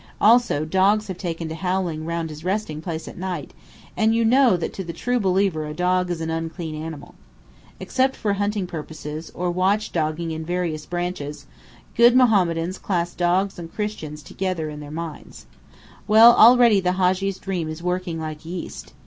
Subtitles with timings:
[0.19, 3.53] Also dogs have taken to howling round his resting place at night,
[3.95, 7.13] and you know that to the true believer a dog is an unclean animal.
[7.79, 11.45] Except for hunting purposes, or watch dogging in various branches,
[11.95, 15.45] good Mohammedans class dogs and Christians together in their mind.
[16.07, 18.93] Well, already the Hadji's dream is working like yeast.